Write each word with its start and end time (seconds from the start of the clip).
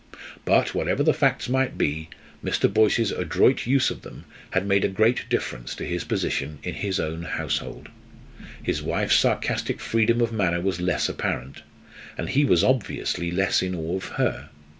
But, 0.45 0.73
whatever 0.73 1.03
the 1.03 1.13
facts 1.13 1.47
might 1.47 1.77
be, 1.77 2.09
Mr. 2.43 2.67
Boyce's 2.73 3.11
adroit 3.11 3.67
use 3.67 3.91
of 3.91 4.01
them 4.01 4.25
had 4.49 4.65
made 4.65 4.83
a 4.83 4.87
great 4.87 5.29
difference 5.29 5.75
to 5.75 5.85
his 5.85 6.03
position 6.05 6.57
in 6.63 6.73
his 6.73 6.99
own 6.99 7.21
household. 7.21 7.89
His 8.63 8.81
wife's 8.81 9.17
sarcastic 9.17 9.79
freedom 9.79 10.19
of 10.19 10.33
manner 10.33 10.59
was 10.61 10.81
less 10.81 11.07
apparent; 11.07 11.61
and 12.17 12.29
he 12.29 12.43
was 12.45 12.63
obviously 12.63 13.29
less 13.29 13.61
in 13.61 13.75
awe 13.75 13.95
of 13.97 14.05
her. 14.13 14.49